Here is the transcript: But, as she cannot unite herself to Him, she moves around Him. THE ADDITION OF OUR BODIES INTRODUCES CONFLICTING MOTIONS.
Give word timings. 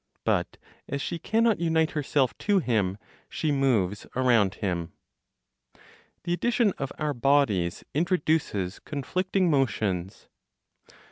But, 0.23 0.57
as 0.87 0.99
she 0.99 1.19
cannot 1.19 1.59
unite 1.59 1.91
herself 1.91 2.35
to 2.39 2.57
Him, 2.57 2.97
she 3.29 3.51
moves 3.51 4.07
around 4.15 4.55
Him. 4.55 4.93
THE 6.23 6.33
ADDITION 6.33 6.73
OF 6.79 6.91
OUR 6.97 7.13
BODIES 7.13 7.83
INTRODUCES 7.93 8.79
CONFLICTING 8.79 9.51
MOTIONS. 9.51 10.27